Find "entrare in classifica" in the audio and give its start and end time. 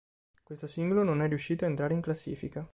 1.67-2.67